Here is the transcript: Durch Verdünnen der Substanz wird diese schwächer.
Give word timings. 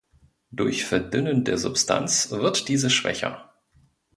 Durch 0.49 0.83
Verdünnen 0.85 1.43
der 1.43 1.59
Substanz 1.59 2.31
wird 2.31 2.67
diese 2.69 2.89
schwächer. 2.89 3.51